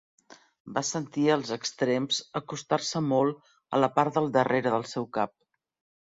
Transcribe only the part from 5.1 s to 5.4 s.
cap.